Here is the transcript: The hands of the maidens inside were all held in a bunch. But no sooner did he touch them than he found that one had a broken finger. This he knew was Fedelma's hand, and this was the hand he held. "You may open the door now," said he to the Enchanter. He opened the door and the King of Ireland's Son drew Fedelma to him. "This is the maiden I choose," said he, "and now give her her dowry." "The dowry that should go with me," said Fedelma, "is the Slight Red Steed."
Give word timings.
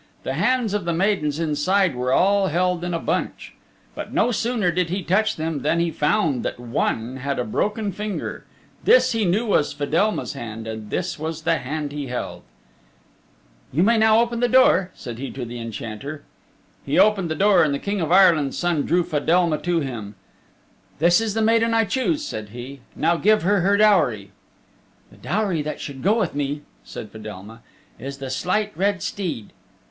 The 0.23 0.33
hands 0.33 0.73
of 0.73 0.85
the 0.85 0.93
maidens 0.95 1.37
inside 1.39 1.93
were 1.93 2.11
all 2.11 2.47
held 2.47 2.83
in 2.83 2.91
a 2.91 2.97
bunch. 2.99 3.53
But 3.93 4.11
no 4.11 4.31
sooner 4.31 4.71
did 4.71 4.89
he 4.89 5.03
touch 5.03 5.35
them 5.35 5.59
than 5.61 5.79
he 5.79 5.91
found 5.91 6.41
that 6.41 6.59
one 6.59 7.17
had 7.17 7.37
a 7.37 7.43
broken 7.43 7.91
finger. 7.91 8.43
This 8.83 9.11
he 9.11 9.25
knew 9.25 9.45
was 9.45 9.73
Fedelma's 9.75 10.33
hand, 10.33 10.65
and 10.65 10.89
this 10.89 11.19
was 11.19 11.43
the 11.43 11.57
hand 11.59 11.91
he 11.91 12.07
held. 12.07 12.41
"You 13.71 13.83
may 13.83 14.03
open 14.09 14.39
the 14.39 14.47
door 14.47 14.85
now," 14.85 14.87
said 14.95 15.19
he 15.19 15.29
to 15.29 15.45
the 15.45 15.59
Enchanter. 15.59 16.23
He 16.83 16.97
opened 16.97 17.29
the 17.29 17.35
door 17.35 17.63
and 17.63 17.71
the 17.71 17.77
King 17.77 18.01
of 18.01 18.11
Ireland's 18.11 18.57
Son 18.57 18.81
drew 18.81 19.03
Fedelma 19.03 19.59
to 19.59 19.81
him. 19.81 20.15
"This 20.97 21.21
is 21.21 21.35
the 21.35 21.43
maiden 21.43 21.75
I 21.75 21.85
choose," 21.85 22.25
said 22.25 22.49
he, 22.49 22.79
"and 22.95 23.03
now 23.03 23.17
give 23.17 23.43
her 23.43 23.61
her 23.61 23.77
dowry." 23.77 24.31
"The 25.11 25.17
dowry 25.17 25.61
that 25.61 25.79
should 25.79 26.01
go 26.01 26.17
with 26.17 26.33
me," 26.33 26.63
said 26.83 27.11
Fedelma, 27.11 27.61
"is 27.99 28.17
the 28.17 28.31
Slight 28.31 28.71
Red 28.75 29.03
Steed." 29.03 29.53